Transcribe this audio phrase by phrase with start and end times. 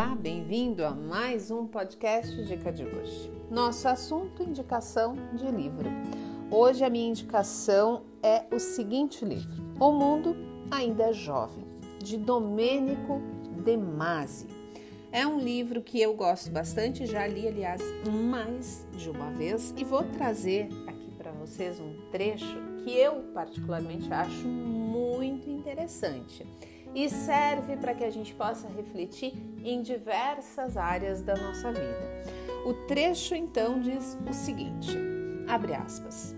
[0.00, 3.30] Olá, bem-vindo a mais um podcast Dica de hoje.
[3.50, 5.90] Nosso assunto: indicação de livro.
[6.50, 10.34] Hoje a minha indicação é o seguinte livro: O Mundo
[10.70, 11.66] Ainda é Jovem,
[11.98, 13.20] de Domênico
[13.62, 14.46] De Masi.
[15.12, 19.84] É um livro que eu gosto bastante, já li, aliás, mais de uma vez e
[19.84, 26.46] vou trazer aqui para vocês um trecho que eu particularmente acho muito interessante
[26.94, 29.32] e serve para que a gente possa refletir
[29.64, 32.24] em diversas áreas da nossa vida.
[32.66, 34.96] O trecho então diz o seguinte:
[35.48, 36.34] abre aspas.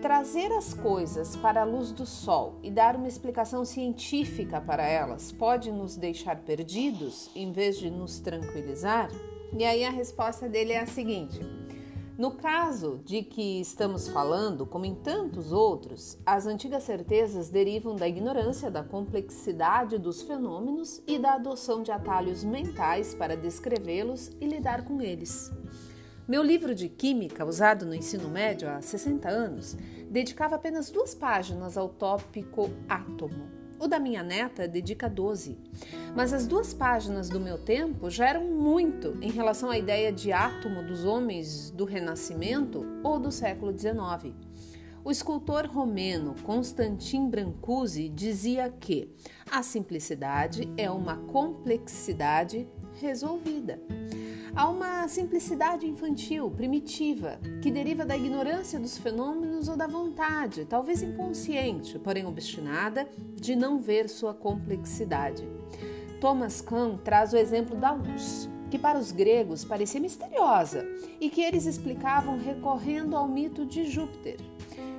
[0.00, 5.32] Trazer as coisas para a luz do sol e dar uma explicação científica para elas
[5.32, 9.10] pode nos deixar perdidos em vez de nos tranquilizar?
[9.56, 11.40] E aí a resposta dele é a seguinte:
[12.18, 18.08] no caso de que estamos falando, como em tantos outros, as antigas certezas derivam da
[18.08, 24.84] ignorância da complexidade dos fenômenos e da adoção de atalhos mentais para descrevê-los e lidar
[24.84, 25.52] com eles.
[26.26, 29.76] Meu livro de Química, usado no ensino médio há 60 anos,
[30.10, 35.56] dedicava apenas duas páginas ao tópico átomo o da minha neta dedica 12.
[36.14, 40.32] Mas as duas páginas do meu tempo já eram muito em relação à ideia de
[40.32, 44.34] átomo dos homens do Renascimento ou do século XIX.
[45.04, 49.14] O escultor romeno Constantin Brancusi dizia que
[49.50, 52.68] a simplicidade é uma complexidade
[53.00, 53.80] resolvida.
[54.54, 61.02] Há uma simplicidade infantil, primitiva, que deriva da ignorância dos fenômenos ou da vontade, talvez
[61.02, 65.46] inconsciente, porém obstinada, de não ver sua complexidade.
[66.20, 70.84] Thomas Kahn traz o exemplo da luz, que para os gregos parecia misteriosa
[71.20, 74.38] e que eles explicavam recorrendo ao mito de Júpiter.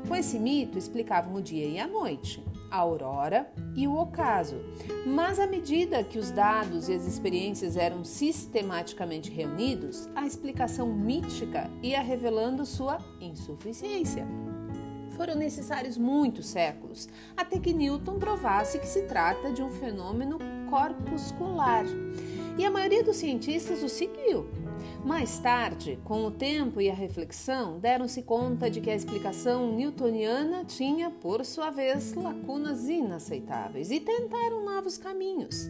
[0.07, 4.57] Com esse mito, explicavam o dia e a noite a aurora e o ocaso.
[5.05, 11.69] Mas à medida que os dados e as experiências eram sistematicamente reunidos, a explicação mítica
[11.81, 14.27] ia revelando sua insuficiência.
[15.15, 20.37] Foram necessários muitos séculos até que Newton provasse que se trata de um fenômeno
[20.69, 21.83] corpuscular.
[22.57, 24.49] E a maioria dos cientistas o seguiu,
[25.09, 30.63] mais tarde, com o tempo e a reflexão, deram-se conta de que a explicação newtoniana
[30.63, 35.67] tinha, por sua vez, lacunas inaceitáveis e tentaram novos caminhos.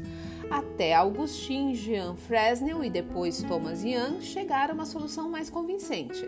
[0.49, 6.27] Até Augustin Jean Fresnel e depois Thomas Young chegaram a uma solução mais convincente,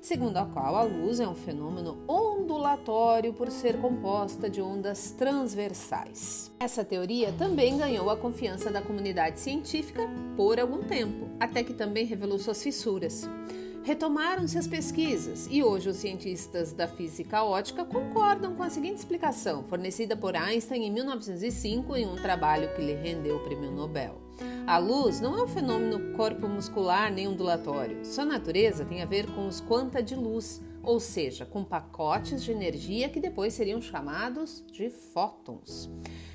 [0.00, 6.52] segundo a qual a luz é um fenômeno ondulatório por ser composta de ondas transversais.
[6.60, 10.02] Essa teoria também ganhou a confiança da comunidade científica
[10.36, 13.26] por algum tempo, até que também revelou suas fissuras.
[13.84, 19.64] Retomaram-se as pesquisas e hoje os cientistas da física ótica concordam com a seguinte explicação,
[19.64, 24.20] fornecida por Einstein em 1905 em um trabalho que lhe rendeu o prêmio Nobel.
[24.68, 28.04] A luz não é um fenômeno corpo muscular nem ondulatório.
[28.06, 32.52] Sua natureza tem a ver com os quanta de luz, ou seja, com pacotes de
[32.52, 35.90] energia que depois seriam chamados de fótons.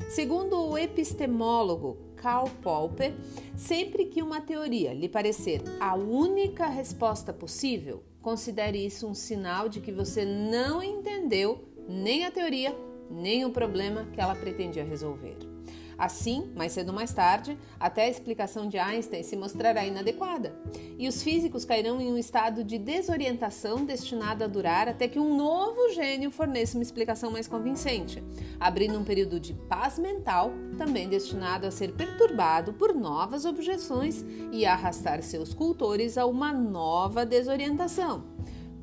[0.10, 3.14] Segundo o epistemólogo Karl Popper,
[3.56, 9.80] sempre que uma teoria lhe parecer a única resposta possível, considere isso um sinal de
[9.80, 12.76] que você não entendeu nem a teoria,
[13.10, 15.57] nem o problema que ela pretendia resolver.
[15.98, 20.56] Assim, mais cedo ou mais tarde, até a explicação de Einstein se mostrará inadequada,
[20.98, 25.36] e os físicos cairão em um estado de desorientação destinado a durar até que um
[25.36, 28.24] novo gênio forneça uma explicação mais convincente,
[28.60, 34.66] abrindo um período de paz mental, também destinado a ser perturbado por novas objeções e
[34.66, 38.37] a arrastar seus cultores a uma nova desorientação.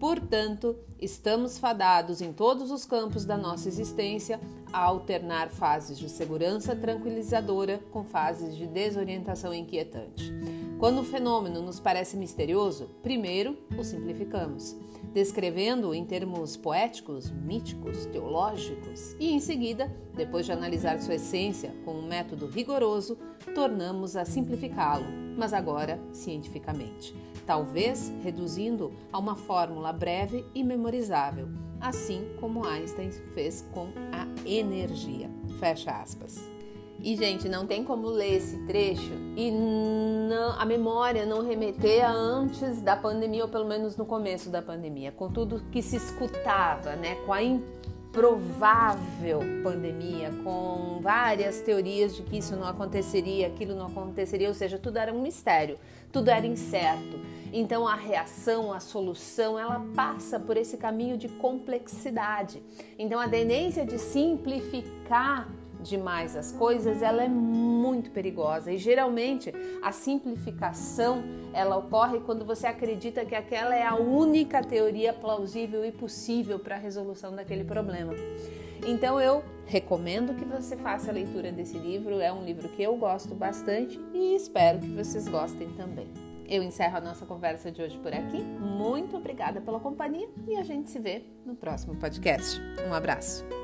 [0.04, 4.38] Portanto, estamos fadados em todos os campos da nossa existência
[4.70, 10.30] a alternar fases de segurança tranquilizadora com fases de desorientação inquietante.
[10.78, 14.76] Quando o fenômeno nos parece misterioso, primeiro o simplificamos,
[15.12, 21.92] descrevendo-o em termos poéticos, míticos, teológicos, e em seguida, depois de analisar sua essência com
[21.92, 23.16] um método rigoroso,
[23.54, 25.06] tornamos a simplificá-lo,
[25.36, 27.14] mas agora cientificamente
[27.46, 31.48] talvez reduzindo a uma fórmula breve e memorizável,
[31.80, 35.30] assim como Einstein fez com a energia.
[35.58, 36.53] Fecha aspas.
[37.04, 42.10] E, gente, não tem como ler esse trecho e não, a memória não remeter a
[42.10, 46.96] antes da pandemia, ou pelo menos no começo da pandemia, com tudo que se escutava,
[46.96, 47.16] né?
[47.26, 54.48] Com a improvável pandemia, com várias teorias de que isso não aconteceria, aquilo não aconteceria,
[54.48, 55.76] ou seja, tudo era um mistério,
[56.10, 57.20] tudo era incerto.
[57.52, 62.62] Então a reação, a solução, ela passa por esse caminho de complexidade.
[62.98, 65.46] Então a tendência de simplificar
[65.84, 69.52] demais as coisas, ela é muito perigosa e geralmente
[69.82, 71.22] a simplificação
[71.52, 76.76] ela ocorre quando você acredita que aquela é a única teoria plausível e possível para
[76.76, 78.14] a resolução daquele problema.
[78.86, 82.96] Então eu recomendo que você faça a leitura desse livro, é um livro que eu
[82.96, 86.08] gosto bastante e espero que vocês gostem também.
[86.46, 88.42] Eu encerro a nossa conversa de hoje por aqui.
[88.42, 92.60] Muito obrigada pela companhia e a gente se vê no próximo podcast.
[92.86, 93.63] Um abraço.